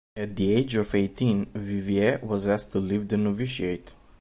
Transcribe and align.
At 0.15 0.35
the 0.35 0.51
age 0.55 0.73
of 0.77 0.95
eighteen, 0.95 1.45
Vivier 1.53 2.21
was 2.23 2.47
asked 2.47 2.71
to 2.71 2.79
leave 2.79 3.07
the 3.07 3.17
novitiate. 3.17 3.93